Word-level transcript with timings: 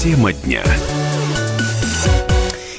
Тема 0.00 0.32
дня. 0.32 0.64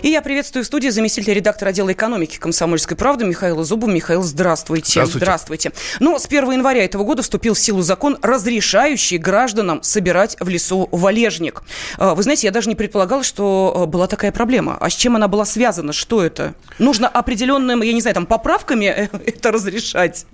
И 0.02 0.10
я 0.10 0.24
приветствую 0.24 0.64
в 0.64 0.66
студии 0.66 0.90
заместителя 0.90 1.36
редактора 1.36 1.70
отдела 1.70 1.94
экономики 1.94 2.38
«Комсомольской 2.40 2.98
правды» 2.98 3.26
Михаила 3.26 3.64
Зубу. 3.64 3.86
Михаил, 3.86 4.24
здравствуйте. 4.24 4.94
Здравствуйте. 4.94 5.26
Здравствуйте. 5.26 5.72
Ну, 6.00 6.18
с 6.18 6.26
1 6.26 6.54
января 6.54 6.84
этого 6.84 7.04
года 7.04 7.22
вступил 7.22 7.54
в 7.54 7.60
силу 7.60 7.84
закон, 7.84 8.18
разрешающий 8.24 9.20
гражданам 9.20 9.84
собирать 9.84 10.36
в 10.40 10.50
лесу 10.50 10.90
валежник. 10.92 11.62
А, 12.00 12.16
Вы 12.16 12.24
знаете, 12.24 12.48
я 12.48 12.52
даже 12.52 12.70
не 12.70 12.76
предполагала, 12.76 13.22
что 13.24 13.72
а, 13.76 13.86
была 13.86 14.08
такая 14.08 14.32
проблема. 14.32 14.76
А 14.80 14.90
с 14.90 14.94
чем 14.96 15.16
она 15.16 15.28
была 15.28 15.46
связана? 15.46 15.94
Что 15.94 16.24
это? 16.24 16.56
Нужно 16.80 17.08
определенным, 17.08 17.84
я 17.84 17.94
не 17.94 18.02
знаю, 18.02 18.16
там, 18.16 18.26
поправками 18.26 18.86
э, 18.86 19.10
это 19.28 19.52
разрешать? 19.52 20.26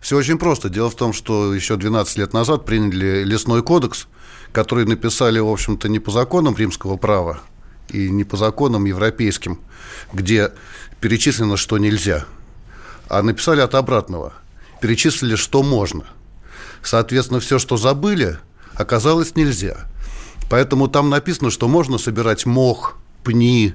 Все 0.00 0.16
очень 0.16 0.38
просто. 0.38 0.68
Дело 0.68 0.88
в 0.88 0.94
том, 0.94 1.12
что 1.12 1.52
еще 1.52 1.74
12 1.74 2.18
лет 2.18 2.32
назад 2.32 2.64
приняли 2.64 3.24
лесной 3.24 3.64
кодекс, 3.64 4.06
который 4.52 4.84
написали, 4.84 5.38
в 5.38 5.48
общем-то, 5.48 5.88
не 5.88 5.98
по 5.98 6.10
законам 6.10 6.56
римского 6.56 6.96
права 6.96 7.40
и 7.88 8.10
не 8.10 8.24
по 8.24 8.36
законам 8.36 8.84
европейским, 8.84 9.58
где 10.12 10.52
перечислено, 11.00 11.56
что 11.56 11.78
нельзя, 11.78 12.26
а 13.08 13.22
написали 13.22 13.60
от 13.60 13.74
обратного. 13.74 14.34
Перечислили, 14.80 15.36
что 15.36 15.62
можно. 15.62 16.04
Соответственно, 16.82 17.40
все, 17.40 17.58
что 17.58 17.76
забыли, 17.76 18.38
оказалось 18.74 19.36
нельзя. 19.36 19.86
Поэтому 20.50 20.88
там 20.88 21.08
написано, 21.08 21.50
что 21.50 21.68
можно 21.68 21.98
собирать 21.98 22.46
мох, 22.46 22.98
пни, 23.24 23.74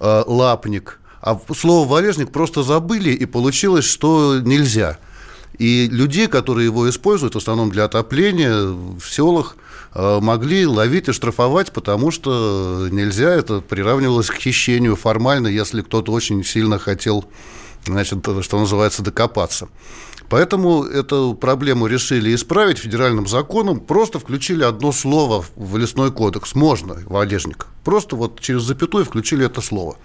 э, 0.00 0.24
лапник. 0.26 1.00
А 1.20 1.40
слово 1.56 1.88
валежник 1.88 2.32
просто 2.32 2.62
забыли, 2.62 3.10
и 3.10 3.24
получилось, 3.26 3.84
что 3.84 4.40
нельзя. 4.40 4.98
И 5.58 5.88
людей, 5.88 6.28
которые 6.28 6.66
его 6.66 6.88
используют, 6.88 7.34
в 7.34 7.38
основном 7.38 7.70
для 7.70 7.84
отопления, 7.84 8.54
в 8.54 9.02
селах, 9.02 9.56
э, 9.94 10.18
могли 10.20 10.66
ловить 10.66 11.08
и 11.08 11.12
штрафовать, 11.12 11.72
потому 11.72 12.10
что 12.10 12.88
нельзя, 12.90 13.30
это 13.30 13.60
приравнивалось 13.60 14.28
к 14.28 14.34
хищению 14.34 14.96
формально, 14.96 15.48
если 15.48 15.82
кто-то 15.82 16.12
очень 16.12 16.42
сильно 16.44 16.78
хотел, 16.78 17.26
значит, 17.84 18.26
что 18.42 18.58
называется, 18.58 19.02
докопаться. 19.02 19.68
Поэтому 20.32 20.84
эту 20.84 21.34
проблему 21.38 21.86
решили 21.86 22.34
исправить 22.34 22.78
федеральным 22.78 23.26
законом, 23.26 23.80
просто 23.80 24.18
включили 24.18 24.64
одно 24.64 24.90
слово 24.90 25.44
в 25.56 25.76
лесной 25.76 26.10
кодекс. 26.10 26.54
Можно, 26.54 26.96
валежник. 27.04 27.66
Просто 27.84 28.16
вот 28.16 28.40
через 28.40 28.62
запятую 28.62 29.04
включили 29.04 29.44
это 29.44 29.60
слово. 29.60 29.98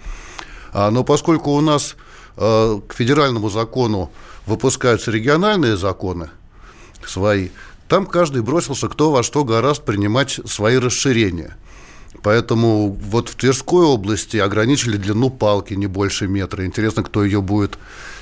А, 0.74 0.90
но 0.90 1.02
поскольку 1.02 1.52
у 1.52 1.62
нас 1.62 1.96
э, 2.38 2.80
к 2.86 2.94
федеральному 2.94 3.50
закону 3.50 4.10
выпускаются 4.46 5.10
региональные 5.10 5.76
законы 5.76 6.30
свои, 7.04 7.50
там 7.88 8.06
каждый 8.06 8.42
бросился 8.42 8.88
кто 8.88 9.10
во 9.10 9.22
что 9.22 9.44
гораст 9.44 9.84
принимать 9.84 10.40
свои 10.46 10.76
расширения. 10.76 11.56
Поэтому 12.22 12.90
вот 12.90 13.28
в 13.28 13.36
Тверской 13.36 13.84
области 13.84 14.36
ограничили 14.38 14.96
длину 14.96 15.30
палки 15.30 15.74
не 15.74 15.86
больше 15.86 16.26
метра. 16.26 16.64
Интересно, 16.64 17.02
кто 17.02 17.24
ее 17.24 17.40
будет 17.40 17.78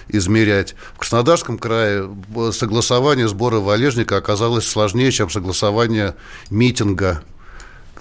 измерять. 0.09 0.75
В 0.95 0.99
Краснодарском 0.99 1.59
крае 1.59 2.09
э, 2.37 2.53
согласование 2.53 3.29
сбора 3.29 3.59
валежника 3.59 4.17
оказалось 4.17 4.69
сложнее, 4.69 5.11
чем 5.13 5.31
согласование 5.31 6.15
митинга 6.51 7.23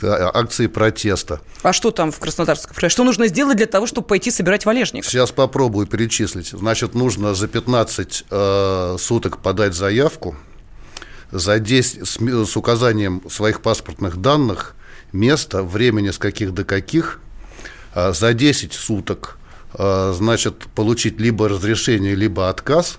акции 0.03 0.67
протеста. 0.67 1.41
А 1.63 1.73
что 1.73 1.91
там 1.91 2.11
в 2.11 2.19
Краснодарском 2.19 2.75
крае? 2.75 2.89
Что 2.89 3.03
нужно 3.03 3.27
сделать 3.27 3.57
для 3.57 3.65
того, 3.65 3.87
чтобы 3.87 4.07
пойти 4.07 4.31
собирать 4.31 4.65
валежник? 4.65 5.05
Сейчас 5.05 5.31
попробую 5.31 5.87
перечислить. 5.87 6.49
Значит, 6.49 6.95
нужно 6.95 7.33
за 7.33 7.47
15 7.47 8.25
э, 8.29 8.95
суток 8.99 9.39
подать 9.39 9.73
заявку, 9.73 10.35
за 11.31 11.59
10 11.59 12.07
с, 12.07 12.19
с 12.19 12.57
указанием 12.57 13.21
своих 13.29 13.61
паспортных 13.61 14.17
данных, 14.17 14.75
места, 15.11 15.63
времени 15.63 16.11
с 16.11 16.17
каких 16.17 16.53
до 16.53 16.63
каких, 16.63 17.19
э, 17.93 18.13
за 18.13 18.33
10 18.33 18.73
суток, 18.73 19.37
э, 19.73 20.13
значит, 20.15 20.65
получить 20.75 21.19
либо 21.19 21.49
разрешение, 21.49 22.15
либо 22.15 22.49
отказ. 22.49 22.97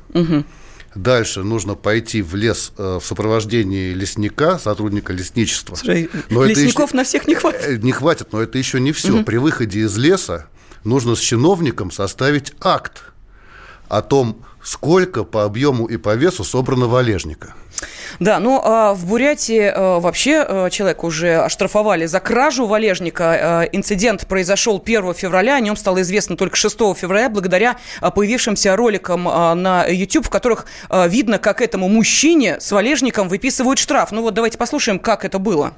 Дальше 0.96 1.42
нужно 1.42 1.74
пойти 1.74 2.22
в 2.22 2.34
лес 2.34 2.72
э, 2.78 2.98
в 3.00 3.04
сопровождении 3.06 3.92
лесника, 3.92 4.58
сотрудника 4.58 5.12
лесничества. 5.12 5.76
Слушай, 5.76 6.08
Но 6.30 6.42
лесников 6.44 6.88
еще- 6.90 6.96
на 6.96 7.04
всех 7.04 7.28
не 7.28 7.34
хватит. 7.34 7.60
Э, 7.64 7.76
Не 7.76 7.92
хватит, 7.92 8.32
но 8.32 8.40
это 8.40 8.56
еще 8.56 8.80
не 8.80 8.92
все. 8.92 9.22
При 9.22 9.36
выходе 9.36 9.80
из 9.80 9.96
леса 9.98 10.46
нужно 10.84 11.14
с 11.14 11.20
чиновником 11.20 11.90
составить 11.90 12.54
акт 12.60 13.02
о 13.88 14.00
том, 14.00 14.42
сколько 14.66 15.22
по 15.22 15.44
объему 15.44 15.87
и 15.87 15.97
по 15.97 16.15
весу 16.15 16.43
собрано 16.43 16.87
валежника. 16.88 17.54
Да, 18.19 18.41
ну 18.41 18.60
а 18.65 18.94
в 18.94 19.06
Бурятии 19.06 19.60
э, 19.60 20.00
вообще 20.00 20.44
э, 20.47 20.71
человека 20.71 21.04
уже 21.04 21.37
оштрафовали 21.37 22.06
за 22.06 22.19
кражу 22.19 22.66
валежника. 22.66 23.65
Э, 23.65 23.69
инцидент 23.71 24.26
произошел 24.26 24.82
1 24.84 25.15
февраля, 25.15 25.55
о 25.55 25.60
нем 25.60 25.76
стало 25.76 26.03
известно 26.03 26.37
только 26.37 26.56
6 26.56 26.76
февраля, 26.97 27.28
благодаря 27.28 27.76
появившимся 28.00 28.75
роликам 28.75 29.25
на 29.25 29.87
YouTube, 29.87 30.26
в 30.26 30.31
которых 30.31 30.66
видно, 30.91 31.38
как 31.38 31.60
этому 31.60 31.88
мужчине 31.88 32.59
с 32.59 32.72
валежником 32.72 33.28
выписывают 33.28 33.78
штраф. 33.78 34.10
Ну 34.10 34.22
вот 34.22 34.34
давайте 34.34 34.59
послушаем, 34.59 34.99
как 34.99 35.25
это 35.25 35.38
было. 35.38 35.75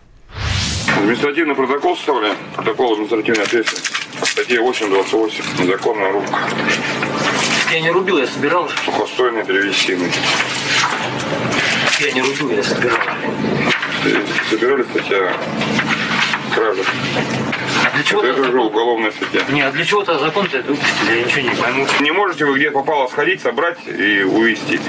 Административный 0.97 1.55
протокол 1.55 1.97
составляем. 1.97 2.37
Протокол 2.55 2.93
административной 2.95 3.45
ответственности. 3.45 3.93
Статья 4.23 4.61
8.28. 4.61 5.63
Незаконная 5.63 6.13
рубка. 6.13 6.39
Я 7.71 7.81
не 7.81 7.91
рубил, 7.91 8.19
я 8.19 8.27
собирал. 8.27 8.69
Сухостойный 8.85 9.45
древесины. 9.45 10.11
Я 12.01 12.13
не 12.13 12.23
рубил, 12.23 12.51
я 12.51 12.63
собирал. 12.63 12.99
Собирали 14.49 14.83
статья 14.85 15.37
кража. 16.55 16.83
А 17.85 17.95
для 17.95 18.05
чего 18.05 18.23
Это 18.23 18.41
уже 18.41 18.61
уголовная 18.61 19.11
статья. 19.11 19.43
Не, 19.51 19.61
а 19.61 19.71
для 19.71 19.85
чего-то 19.85 20.19
закон-то 20.19 20.57
это 20.59 20.69
выпустили, 20.69 21.19
я 21.19 21.25
ничего 21.25 21.41
не 21.43 21.57
пойму. 21.57 21.87
Не 22.01 22.11
можете 22.11 22.47
вы 22.47 22.59
где 22.59 22.71
попало 22.71 23.07
сходить, 23.09 23.43
собрать 23.43 23.79
и 23.87 24.23
увезти. 24.23 24.81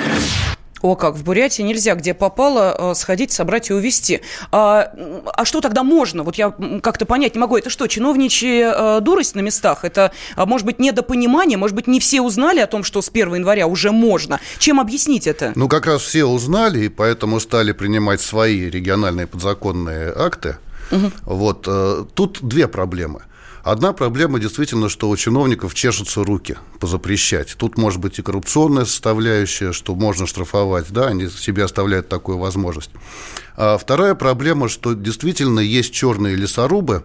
О, 0.82 0.96
как, 0.96 1.16
в 1.16 1.24
Бурятии 1.24 1.62
нельзя, 1.62 1.96
где 1.96 2.14
попало, 2.14 2.92
э, 2.92 2.96
сходить, 2.96 3.32
собрать 3.32 3.70
и 3.70 3.74
увезти. 3.74 4.22
А, 4.52 4.92
а 5.26 5.46
что 5.46 5.62
тогда 5.62 5.84
можно? 5.84 6.24
Вот 6.24 6.36
я 6.36 6.54
как-то 6.82 7.06
понять 7.06 7.36
не 7.36 7.40
могу. 7.42 7.58
Это 7.58 7.70
что, 7.70 7.88
чиновничья 7.88 8.74
э, 8.76 9.02
дурость 9.02 9.36
на 9.36 9.42
местах? 9.42 9.84
Это, 9.84 10.12
а, 10.36 10.46
может 10.46 10.66
быть, 10.66 10.80
недопонимание? 10.80 11.58
Может 11.58 11.76
быть, 11.76 11.88
не 11.88 12.00
все 12.00 12.22
узнали 12.22 12.60
о 12.60 12.68
том, 12.68 12.84
что 12.84 13.02
с 13.02 13.10
1 13.10 13.36
января 13.36 13.68
уже 13.68 13.92
можно? 13.92 14.40
Чем 14.58 14.80
объяснить 14.80 15.28
это? 15.28 15.52
Ну, 15.56 15.68
как 15.68 15.86
раз 15.86 16.02
все 16.02 16.26
узнали, 16.26 16.86
и 16.86 16.90
поэтому 16.90 17.40
стали 17.40 17.72
принимать 17.72 18.22
свои 18.22 18.70
региональные 18.70 19.28
подзаконные 19.28 20.14
акты. 20.16 20.58
Вот, 21.26 21.66
э, 21.68 22.06
тут 22.16 22.40
две 22.42 22.68
проблемы. 22.68 23.22
Одна 23.64 23.94
проблема 23.94 24.40
действительно, 24.40 24.90
что 24.90 25.10
у 25.10 25.18
чиновников 25.18 25.74
чешутся 25.74 26.24
руки 26.24 26.58
позапрещать. 26.80 27.56
Тут 27.58 27.78
может 27.78 28.00
быть 28.00 28.20
и 28.20 28.22
коррупционная 28.22 28.86
составляющая, 28.86 29.74
что 29.74 29.96
можно 29.96 30.28
штрафовать, 30.28 30.92
да, 30.92 31.08
они 31.08 31.28
себе 31.30 31.64
оставляют 31.64 32.10
такую 32.10 32.38
возможность. 32.38 32.92
А 33.58 33.78
вторая 33.78 34.16
проблема, 34.16 34.70
что 34.70 34.94
действительно 34.94 35.60
есть 35.60 35.94
черные 35.94 36.36
лесорубы, 36.36 37.04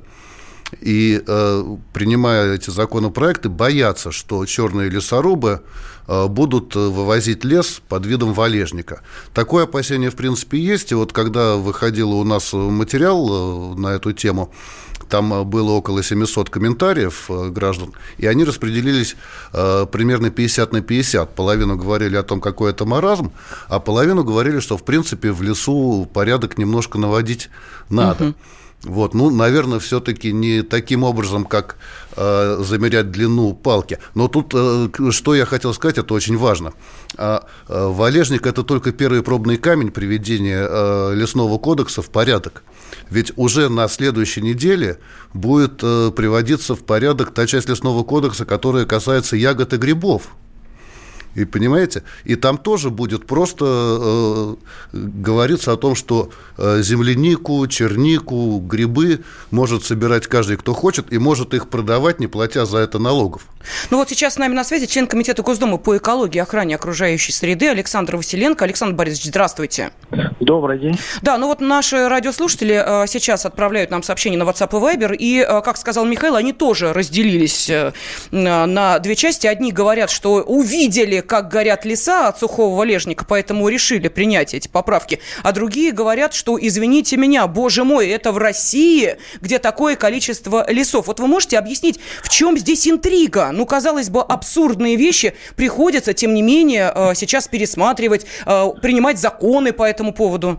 и 0.81 1.23
э, 1.25 1.77
принимая 1.93 2.55
эти 2.55 2.71
законопроекты, 2.71 3.49
боятся, 3.49 4.11
что 4.11 4.45
черные 4.47 4.89
лесорубы 4.89 5.63
э, 6.07 6.27
будут 6.27 6.75
э, 6.75 6.79
вывозить 6.79 7.45
лес 7.45 7.81
под 7.89 8.07
видом 8.07 8.33
валежника. 8.33 9.03
Такое 9.33 9.65
опасение, 9.65 10.11
в 10.11 10.17
принципе, 10.17 10.59
есть. 10.59 10.93
И 10.93 10.95
вот 10.95 11.13
когда 11.13 11.57
выходил 11.57 12.13
у 12.13 12.25
нас 12.25 12.53
материал 12.53 13.75
на 13.77 13.89
эту 13.89 14.13
тему, 14.13 14.53
там 15.15 15.33
э, 15.33 15.45
было 15.45 15.71
около 15.71 16.03
700 16.03 16.51
комментариев 16.51 17.31
э, 17.31 17.51
граждан, 17.51 17.93
и 18.19 18.27
они 18.27 18.45
распределились 18.45 19.15
э, 19.53 19.87
примерно 19.87 20.31
50 20.31 20.73
на 20.73 20.81
50. 20.81 21.37
Половину 21.37 21.77
говорили 21.77 22.17
о 22.17 22.25
том, 22.25 22.41
какой 22.41 22.73
это 22.73 22.85
маразм, 22.85 23.31
а 23.69 23.79
половину 23.79 24.25
говорили, 24.25 24.59
что, 24.59 24.77
в 24.77 24.83
принципе, 24.83 25.31
в 25.31 25.41
лесу 25.41 26.09
порядок 26.13 26.59
немножко 26.59 26.99
наводить 26.99 27.49
надо. 27.91 28.35
Вот, 28.83 29.15
ну, 29.15 29.31
наверное, 29.31 29.79
все-таки 29.79 30.33
не 30.33 30.63
таким 30.63 31.05
образом, 31.05 31.45
как 31.47 31.77
э, 32.17 32.59
замерять 32.61 33.11
длину 33.11 33.55
палки. 33.55 33.99
Но 34.15 34.29
тут, 34.29 34.53
э, 34.55 34.89
что 35.11 35.35
я 35.35 35.47
хотел 35.47 35.73
сказать, 35.73 35.97
это 35.97 36.13
очень 36.13 36.37
важно. 36.37 36.75
А, 37.17 37.47
э, 37.69 37.87
валежник– 37.87 38.47
это 38.47 38.63
только 38.63 38.93
первый 38.93 39.23
пробный 39.23 39.57
камень 39.57 39.91
приведения 39.91 40.67
э, 40.69 41.15
лесного 41.15 41.59
кодекса 41.59 42.03
в 42.03 42.11
порядок. 42.11 42.63
Ведь 43.09 43.33
уже 43.37 43.71
на 43.71 43.89
следующей 43.89 44.43
неделе 44.43 44.99
будет 45.33 45.81
э, 45.83 46.11
приводиться 46.15 46.75
в 46.75 46.85
порядок 46.85 47.33
та 47.33 47.47
часть 47.47 47.69
лесного 47.69 48.05
кодекса, 48.05 48.45
которая 48.45 48.85
касается 48.85 49.37
ягод 49.37 49.73
и 49.73 49.79
грибов. 49.79 50.29
И 51.35 51.45
понимаете? 51.45 52.03
И 52.25 52.37
там 52.37 52.59
тоже 52.59 52.91
будет 52.91 53.27
просто 53.27 53.65
э, 53.65 54.55
говориться 54.93 55.73
о 55.73 55.77
том, 55.77 55.95
что 55.95 56.31
э, 56.57 56.83
землянику, 56.83 57.67
чернику, 57.67 58.61
грибы 58.61 59.21
может 59.51 59.85
собирать 59.85 60.27
каждый, 60.27 60.57
кто 60.57 60.75
хочет, 60.75 61.13
и 61.13 61.19
может 61.19 61.55
их 61.55 61.69
продавать, 61.69 62.21
не 62.21 62.27
платя 62.27 62.67
за 62.67 62.79
это 62.79 62.99
налогов. 62.99 63.47
Ну 63.91 63.99
вот 63.99 64.09
сейчас 64.09 64.35
с 64.35 64.39
нами 64.39 64.55
на 64.55 64.65
связи 64.65 64.87
член 64.87 65.07
Комитета 65.07 65.43
Госдумы 65.43 65.79
по 65.79 65.97
экологии 65.97 66.39
и 66.39 66.41
охране 66.41 66.77
окружающей 66.77 67.33
среды 67.33 67.69
Александр 67.69 68.17
Василенко. 68.17 68.65
Александр 68.65 68.95
Борисович, 68.95 69.27
здравствуйте. 69.27 69.91
Добрый 70.41 70.79
день. 70.79 70.99
Да, 71.23 71.39
ну 71.39 71.47
вот 71.47 71.61
наши 71.61 72.09
радиослушатели 72.09 72.83
э, 72.85 73.07
сейчас 73.07 73.47
отправляют 73.47 73.91
нам 73.91 74.03
сообщения 74.03 74.37
на 74.37 74.43
WhatsApp 74.43 74.71
и 74.71 74.97
Viber, 74.97 75.17
и, 75.17 75.39
э, 75.41 75.63
как 75.63 75.77
сказал 75.77 76.05
Михаил, 76.05 76.37
они 76.37 76.53
тоже 76.53 76.93
разделились 76.93 77.71
э, 77.71 77.93
на 78.31 78.99
две 78.99 79.17
части. 79.17 79.47
Одни 79.47 79.73
говорят, 79.73 80.11
что 80.11 80.43
увидели, 80.43 81.21
как 81.21 81.49
горят 81.49 81.85
леса 81.85 82.29
от 82.29 82.39
сухого 82.39 82.77
валежника, 82.77 83.25
поэтому 83.27 83.69
решили 83.69 84.09
принять 84.09 84.55
эти 84.55 84.69
поправки. 84.69 85.21
А 85.43 85.53
другие 85.53 85.93
говорят, 85.93 86.35
что, 86.35 86.59
извините 86.61 87.17
меня, 87.17 87.47
боже 87.47 87.85
мой, 87.85 88.09
это 88.09 88.33
в 88.33 88.39
России, 88.39 89.17
где 89.41 89.59
такое 89.59 89.97
количество 89.97 90.71
лесов. 90.71 91.07
Вот 91.07 91.21
вы 91.21 91.27
можете 91.27 91.59
объяснить, 91.59 92.01
в 92.23 92.29
чем 92.29 92.59
здесь 92.59 92.87
интрига? 92.87 93.51
Ну, 93.55 93.67
казалось 93.67 94.11
бы, 94.11 94.21
абсурдные 94.21 94.97
вещи 94.97 95.35
приходится, 95.57 96.13
тем 96.13 96.35
не 96.35 96.43
менее, 96.43 96.93
сейчас 97.15 97.49
пересматривать, 97.49 98.27
принимать 98.83 99.19
законы 99.19 99.73
по 99.73 99.85
этому 99.85 100.13
поводу. 100.13 100.59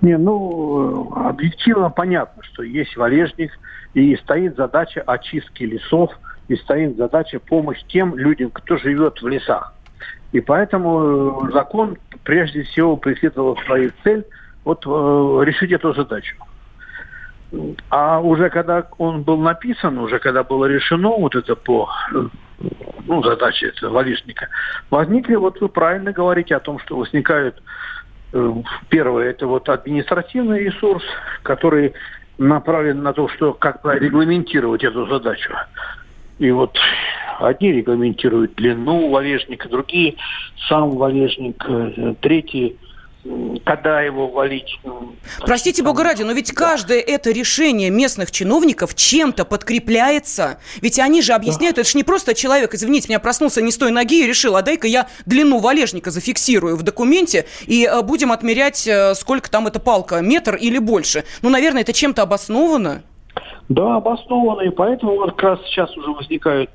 Не, 0.00 0.18
ну, 0.18 1.12
объективно 1.14 1.88
понятно, 1.90 2.42
что 2.42 2.62
есть 2.62 2.96
валежник, 2.96 3.52
и 3.94 4.16
стоит 4.16 4.56
задача 4.56 5.00
очистки 5.06 5.62
лесов, 5.62 6.10
и 6.48 6.56
стоит 6.56 6.96
задача 6.96 7.38
помощь 7.38 7.82
тем 7.88 8.16
людям, 8.16 8.50
кто 8.50 8.76
живет 8.78 9.22
в 9.22 9.28
лесах. 9.28 9.74
И 10.32 10.40
поэтому 10.40 11.50
закон 11.52 11.98
прежде 12.24 12.62
всего 12.64 12.96
преследовал 12.96 13.56
свою 13.66 13.92
цель 14.02 14.24
вот 14.64 14.84
э, 14.86 14.88
решить 15.44 15.72
эту 15.72 15.92
задачу. 15.94 16.36
А 17.90 18.20
уже 18.20 18.48
когда 18.48 18.86
он 18.98 19.22
был 19.22 19.36
написан, 19.36 19.98
уже 19.98 20.18
когда 20.18 20.42
было 20.42 20.64
решено 20.64 21.10
вот 21.10 21.34
это 21.34 21.54
по 21.54 21.88
ну, 23.06 23.22
задаче 23.22 23.68
этого 23.68 23.92
валишника, 23.92 24.48
возникли, 24.90 25.34
вот 25.34 25.60
вы 25.60 25.68
правильно 25.68 26.12
говорите 26.12 26.56
о 26.56 26.60
том, 26.60 26.78
что 26.78 26.96
возникают 26.96 27.62
э, 28.32 28.52
Первое, 28.88 29.30
это 29.30 29.46
вот 29.46 29.68
административный 29.68 30.64
ресурс, 30.64 31.04
который 31.42 31.92
направлен 32.38 33.02
на 33.02 33.12
то, 33.12 33.28
что 33.28 33.52
как 33.52 33.82
бы 33.82 33.98
регламентировать 33.98 34.82
эту 34.82 35.06
задачу. 35.06 35.52
И 36.38 36.50
вот 36.50 36.76
одни 37.38 37.72
регламентируют 37.72 38.54
длину 38.54 39.10
валежника, 39.10 39.68
другие 39.68 40.16
сам 40.68 40.90
валежник, 40.96 41.62
э, 41.68 42.14
третьи 42.20 42.78
когда 43.64 44.00
его 44.00 44.28
валить. 44.28 44.80
Простите, 45.40 45.82
Бога 45.82 46.02
ради, 46.02 46.22
но 46.22 46.32
ведь 46.32 46.52
каждое 46.52 46.98
это 46.98 47.30
решение 47.30 47.90
местных 47.90 48.30
чиновников 48.30 48.94
чем-то 48.94 49.44
подкрепляется. 49.44 50.58
Ведь 50.80 50.98
они 50.98 51.22
же 51.22 51.32
объясняют, 51.32 51.76
да. 51.76 51.82
это 51.82 51.90
же 51.90 51.96
не 51.96 52.04
просто 52.04 52.34
человек, 52.34 52.74
извините, 52.74 53.08
меня 53.08 53.20
проснулся 53.20 53.62
не 53.62 53.70
с 53.70 53.78
той 53.78 53.92
ноги 53.92 54.24
и 54.24 54.26
решил, 54.26 54.56
а 54.56 54.62
дай-ка 54.62 54.88
я 54.88 55.06
длину 55.24 55.58
валежника 55.58 56.10
зафиксирую 56.10 56.76
в 56.76 56.82
документе 56.82 57.46
и 57.66 57.86
э, 57.86 58.02
будем 58.02 58.32
отмерять, 58.32 58.86
э, 58.86 59.14
сколько 59.14 59.50
там 59.50 59.68
эта 59.68 59.78
палка, 59.78 60.20
метр 60.20 60.56
или 60.56 60.78
больше. 60.78 61.24
Ну, 61.42 61.48
наверное, 61.48 61.82
это 61.82 61.92
чем-то 61.92 62.22
обосновано. 62.22 63.02
Да, 63.68 63.96
обоснованно, 63.96 64.62
и 64.62 64.70
поэтому 64.70 65.14
вот 65.14 65.36
как 65.36 65.42
раз 65.42 65.60
сейчас 65.66 65.96
уже 65.96 66.10
возникают 66.10 66.70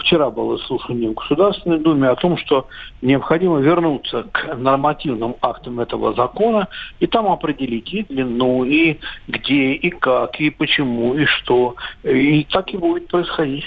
вчера 0.00 0.30
было 0.30 0.58
слушание 0.58 1.10
в 1.10 1.14
Государственной 1.14 1.78
Думе 1.78 2.08
о 2.08 2.16
том, 2.16 2.36
что 2.36 2.66
необходимо 3.00 3.58
вернуться 3.58 4.24
к 4.30 4.54
нормативным 4.54 5.36
актам 5.40 5.80
этого 5.80 6.12
закона 6.14 6.68
и 7.00 7.06
там 7.06 7.28
определить 7.28 7.92
и 7.94 8.02
длину, 8.02 8.64
и 8.64 8.98
где, 9.26 9.72
и 9.72 9.88
как, 9.88 10.38
и 10.40 10.50
почему, 10.50 11.14
и 11.14 11.24
что. 11.24 11.74
И 12.02 12.44
так 12.50 12.74
и 12.74 12.76
будет 12.76 13.08
происходить. 13.08 13.64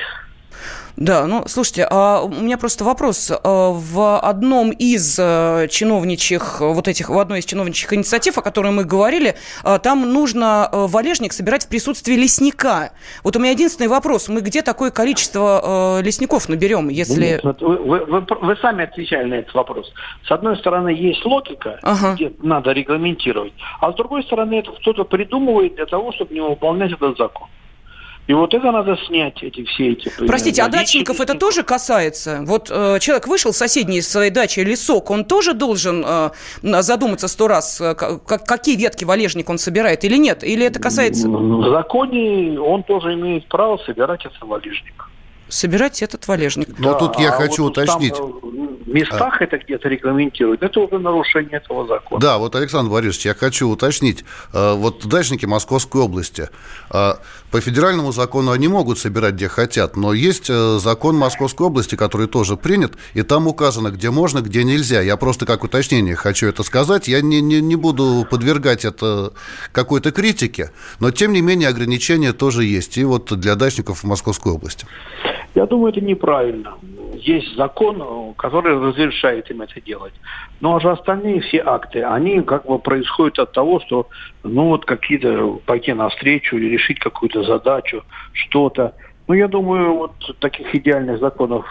Да, 0.97 1.27
ну, 1.27 1.43
слушайте, 1.47 1.87
а 1.89 2.21
у 2.23 2.29
меня 2.29 2.57
просто 2.57 2.83
вопрос. 2.83 3.31
А, 3.31 3.71
в 3.71 4.19
одном 4.19 4.71
из 4.71 5.17
э, 5.19 5.67
чиновничьих, 5.69 6.59
вот 6.59 6.87
этих, 6.87 7.09
в 7.09 7.19
одной 7.19 7.39
из 7.39 7.45
чиновничьих 7.45 7.93
инициатив, 7.93 8.39
о 8.39 8.41
которой 8.41 8.71
мы 8.71 8.83
говорили, 8.83 9.35
там 9.83 10.11
нужно 10.11 10.67
э, 10.71 10.85
валежник 10.87 11.33
собирать 11.33 11.65
в 11.65 11.69
присутствии 11.69 12.15
лесника. 12.15 12.93
Вот 13.23 13.35
у 13.35 13.39
меня 13.39 13.51
единственный 13.51 13.87
вопрос. 13.87 14.27
Мы 14.27 14.41
где 14.41 14.63
такое 14.63 14.89
количество 14.89 15.99
э, 15.99 16.03
лесников 16.03 16.49
наберем, 16.49 16.89
если... 16.89 17.41
Нет, 17.43 17.61
вы, 17.61 17.77
вы, 17.77 18.05
вы, 18.05 18.25
вы 18.41 18.55
сами 18.57 18.83
отвечали 18.85 19.29
на 19.29 19.33
этот 19.35 19.53
вопрос. 19.53 19.91
С 20.27 20.31
одной 20.31 20.57
стороны, 20.57 20.89
есть 20.89 21.23
логика, 21.25 21.79
ага. 21.83 22.15
где 22.15 22.33
надо 22.41 22.71
регламентировать, 22.71 23.53
а 23.81 23.91
с 23.91 23.95
другой 23.95 24.23
стороны, 24.23 24.55
это 24.55 24.71
кто-то 24.71 25.03
придумывает 25.03 25.75
для 25.75 25.85
того, 25.85 26.11
чтобы 26.11 26.33
не 26.33 26.41
выполнять 26.41 26.91
этот 26.91 27.17
закон. 27.17 27.47
И 28.27 28.33
вот 28.33 28.53
это 28.53 28.71
надо 28.71 28.97
снять, 29.07 29.41
эти 29.41 29.63
все 29.63 29.93
эти... 29.93 30.11
Простите, 30.27 30.61
а 30.61 30.67
дачников 30.67 31.21
это 31.21 31.33
тоже 31.35 31.63
касается? 31.63 32.41
Вот 32.45 32.69
э, 32.69 32.99
человек 32.99 33.25
вышел 33.25 33.53
с 33.53 33.57
соседней 33.57 34.01
своей 34.01 34.31
дачи 34.31 34.59
лесок, 34.59 35.09
он 35.09 35.23
тоже 35.23 35.53
должен 35.53 36.03
э, 36.05 36.29
задуматься 36.61 37.29
сто 37.29 37.47
раз, 37.47 37.79
э, 37.79 37.95
как, 37.95 38.45
какие 38.45 38.75
ветки 38.75 39.05
валежник 39.05 39.49
он 39.49 39.57
собирает 39.57 40.03
или 40.03 40.17
нет? 40.17 40.43
Или 40.43 40.65
это 40.65 40.79
касается... 40.79 41.29
В 41.29 41.69
законе 41.71 42.59
он 42.59 42.83
тоже 42.83 43.13
имеет 43.13 43.47
право 43.47 43.77
собирать 43.77 44.25
этот 44.25 44.41
валежник 44.41 45.09
собирать 45.49 46.01
этот 46.01 46.27
валежник. 46.27 46.69
Но 46.77 46.93
да, 46.93 46.99
тут 46.99 47.19
я 47.19 47.29
а 47.29 47.37
хочу 47.37 47.63
вот 47.63 47.77
уточнить. 47.77 48.15
Там, 48.15 48.39
в 48.87 48.93
местах 48.93 49.41
а. 49.41 49.43
это 49.43 49.57
где-то 49.57 49.89
регламентируют, 49.89 50.63
это 50.63 50.79
уже 50.79 50.97
нарушение 50.97 51.57
этого 51.57 51.85
закона. 51.87 52.21
Да, 52.21 52.37
вот, 52.37 52.55
Александр 52.55 52.89
Борисович, 52.89 53.25
я 53.25 53.33
хочу 53.33 53.67
уточнить. 53.67 54.23
Э, 54.53 54.73
вот 54.75 55.05
дачники 55.05 55.45
Московской 55.45 56.01
области, 56.01 56.49
э, 56.91 57.13
по 57.51 57.61
федеральному 57.61 58.13
закону 58.13 58.51
они 58.51 58.69
могут 58.69 58.97
собирать 58.97 59.35
где 59.35 59.49
хотят, 59.49 59.97
но 59.97 60.13
есть 60.13 60.49
э, 60.49 60.79
закон 60.79 61.17
Московской 61.17 61.67
области, 61.67 61.95
который 61.95 62.27
тоже 62.27 62.55
принят, 62.55 62.93
и 63.13 63.23
там 63.23 63.47
указано, 63.47 63.89
где 63.89 64.09
можно, 64.09 64.39
где 64.39 64.63
нельзя. 64.63 65.01
Я 65.01 65.17
просто 65.17 65.45
как 65.45 65.65
уточнение 65.65 66.15
хочу 66.15 66.47
это 66.47 66.63
сказать. 66.63 67.09
Я 67.09 67.21
не, 67.21 67.41
не, 67.41 67.59
не 67.59 67.75
буду 67.75 68.25
подвергать 68.29 68.85
это 68.85 69.33
какой-то 69.73 70.11
критике, 70.11 70.71
но 70.99 71.11
тем 71.11 71.33
не 71.33 71.41
менее 71.41 71.67
ограничения 71.67 72.31
тоже 72.31 72.63
есть. 72.63 72.97
И 72.97 73.03
вот 73.03 73.37
для 73.37 73.55
дачников 73.55 73.99
в 73.99 74.03
Московской 74.05 74.53
области. 74.53 74.85
Я 75.57 75.65
думаю, 75.65 75.91
это 75.91 76.01
неправильно. 76.01 76.75
Есть 77.15 77.55
закон, 77.55 78.35
который 78.35 78.79
разрешает 78.79 79.49
им 79.49 79.63
это 79.63 79.81
делать. 79.81 80.13
Ну 80.61 80.75
а 80.75 80.79
же 80.79 80.91
остальные 80.91 81.41
все 81.41 81.63
акты, 81.65 82.03
они 82.03 82.41
как 82.41 82.67
бы 82.67 82.77
происходят 82.77 83.39
от 83.39 83.53
того, 83.53 83.79
что 83.79 84.07
ну 84.43 84.67
вот 84.67 84.85
какие-то 84.85 85.59
пойти 85.65 85.93
навстречу 85.93 86.57
или 86.57 86.69
решить 86.69 86.99
какую-то 86.99 87.41
задачу, 87.41 88.03
что-то. 88.33 88.93
Ну, 89.27 89.33
я 89.33 89.49
думаю, 89.49 89.93
вот 89.93 90.39
таких 90.39 90.73
идеальных 90.73 91.19
законов 91.19 91.65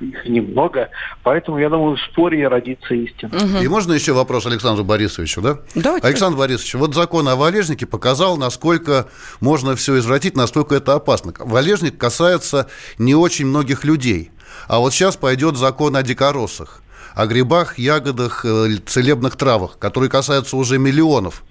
их 0.00 0.24
немного, 0.24 0.88
поэтому, 1.24 1.58
я 1.58 1.68
думаю, 1.68 1.96
в 1.96 2.00
споре 2.00 2.46
родится 2.46 2.94
истина. 2.94 3.36
Угу. 3.36 3.62
И 3.62 3.68
можно 3.68 3.92
еще 3.92 4.12
вопрос 4.12 4.46
Александру 4.46 4.84
Борисовичу, 4.84 5.40
да? 5.40 5.58
Давайте. 5.74 6.06
Александр 6.06 6.38
Борисович, 6.38 6.74
вот 6.74 6.94
закон 6.94 7.26
о 7.26 7.34
валежнике 7.34 7.86
показал, 7.86 8.36
насколько 8.36 9.08
можно 9.40 9.74
все 9.74 9.98
извратить, 9.98 10.36
насколько 10.36 10.76
это 10.76 10.94
опасно. 10.94 11.32
Валежник 11.40 11.98
касается 11.98 12.68
не 12.98 13.16
очень 13.16 13.46
многих 13.46 13.84
людей. 13.84 14.30
А 14.68 14.78
вот 14.78 14.92
сейчас 14.92 15.16
пойдет 15.16 15.56
закон 15.56 15.96
о 15.96 16.04
дикоросах, 16.04 16.82
о 17.16 17.26
грибах, 17.26 17.78
ягодах, 17.78 18.44
э, 18.44 18.76
целебных 18.86 19.34
травах, 19.36 19.78
которые 19.78 20.08
касаются 20.08 20.56
уже 20.56 20.78
миллионов. 20.78 21.42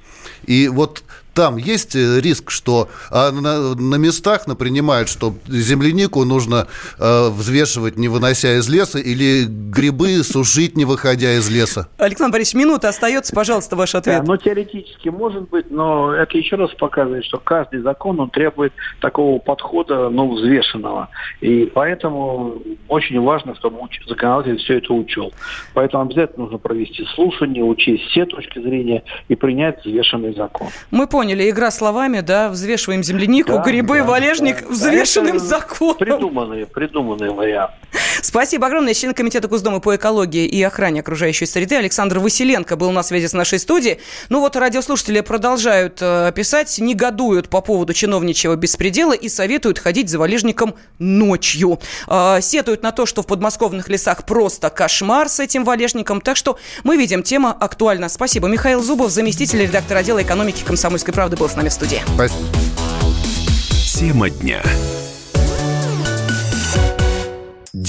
И 0.45 0.67
вот 0.67 1.03
там 1.33 1.57
есть 1.57 1.95
э, 1.95 2.19
риск, 2.19 2.51
что 2.51 2.89
а 3.09 3.31
на, 3.31 3.75
на 3.75 3.95
местах 3.95 4.45
принимают, 4.57 5.07
что 5.09 5.33
землянику 5.47 6.25
нужно 6.25 6.67
э, 6.99 7.29
взвешивать, 7.29 7.97
не 7.97 8.07
вынося 8.07 8.57
из 8.57 8.67
леса, 8.69 8.99
или 8.99 9.45
грибы 9.45 10.23
сушить, 10.23 10.75
не 10.75 10.85
выходя 10.85 11.33
из 11.33 11.49
леса? 11.49 11.87
Александр 11.97 12.33
Борисович, 12.33 12.65
минута 12.65 12.89
остается, 12.89 13.33
пожалуйста, 13.33 13.75
ваш 13.75 13.95
ответ. 13.95 14.23
Да, 14.23 14.31
ну, 14.31 14.37
теоретически 14.37 15.09
может 15.09 15.49
быть, 15.49 15.71
но 15.71 16.13
это 16.13 16.37
еще 16.37 16.55
раз 16.55 16.71
показывает, 16.71 17.23
что 17.25 17.37
каждый 17.37 17.81
закон, 17.81 18.19
он 18.19 18.29
требует 18.29 18.73
такого 18.99 19.39
подхода, 19.39 20.09
ну, 20.09 20.35
взвешенного. 20.35 21.09
И 21.39 21.65
поэтому 21.73 22.61
очень 22.87 23.19
важно, 23.21 23.55
чтобы 23.55 23.79
законодатель 24.07 24.57
все 24.57 24.77
это 24.77 24.93
учел. 24.93 25.33
Поэтому 25.73 26.03
обязательно 26.03 26.43
нужно 26.43 26.57
провести 26.57 27.05
слушание, 27.15 27.63
учесть 27.63 28.03
все 28.09 28.25
точки 28.25 28.59
зрения 28.59 29.03
и 29.29 29.35
принять 29.35 29.81
взвешенный 30.11 30.33
закон. 30.33 30.67
Мы 30.89 31.07
поняли 31.07 31.49
игра 31.49 31.71
словами, 31.71 32.21
да, 32.21 32.49
взвешиваем 32.49 33.03
землянику, 33.03 33.53
да, 33.53 33.63
грибы, 33.63 33.99
да, 33.99 34.03
валежник, 34.05 34.61
да. 34.61 34.69
взвешенным 34.69 35.37
Это 35.37 35.45
законом. 35.45 35.97
Придуманные, 35.97 36.65
придуманные 36.65 37.31
варианты. 37.31 37.75
Спасибо 38.21 38.67
огромное. 38.67 38.93
Член 38.93 39.13
Комитета 39.13 39.47
Госдумы 39.47 39.81
по 39.81 39.95
экологии 39.95 40.45
и 40.45 40.61
охране 40.63 41.01
окружающей 41.01 41.45
среды 41.45 41.75
Александр 41.75 42.19
Василенко 42.19 42.75
был 42.75 42.91
на 42.91 43.03
связи 43.03 43.27
с 43.27 43.33
нашей 43.33 43.59
студией. 43.59 43.99
Ну 44.29 44.39
вот 44.39 44.55
радиослушатели 44.55 45.21
продолжают 45.21 45.97
э, 46.01 46.31
писать, 46.35 46.77
негодуют 46.79 47.49
по 47.49 47.61
поводу 47.61 47.93
чиновничьего 47.93 48.55
беспредела 48.55 49.13
и 49.13 49.27
советуют 49.27 49.79
ходить 49.79 50.09
за 50.09 50.19
валежником 50.19 50.75
ночью. 50.99 51.79
Э, 52.07 52.39
сетуют 52.41 52.83
на 52.83 52.91
то, 52.91 53.05
что 53.05 53.23
в 53.23 53.27
подмосковных 53.27 53.89
лесах 53.89 54.25
просто 54.25 54.69
кошмар 54.69 55.29
с 55.29 55.39
этим 55.39 55.63
валежником. 55.63 56.21
Так 56.21 56.37
что 56.37 56.57
мы 56.83 56.97
видим, 56.97 57.23
тема 57.23 57.51
актуальна. 57.51 58.07
Спасибо. 58.09 58.47
Михаил 58.47 58.83
Зубов, 58.83 59.11
заместитель 59.11 59.63
редактора 59.63 59.99
отдела 59.99 60.21
экономики 60.21 60.63
комсомольской 60.63 60.91
«Комсомольской 60.91 61.13
правды» 61.13 61.37
был 61.37 61.49
с 61.49 61.55
нами 61.55 61.69
в 61.69 61.73
студии. 61.73 62.01
Спасибо. 62.15 62.39
Тема 63.97 64.29
дня. 64.29 64.61